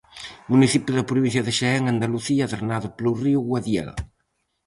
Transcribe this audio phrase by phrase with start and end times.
[0.51, 3.89] Municipio da provincia de Xaén, Andalucía, drenado polo río Guadiel.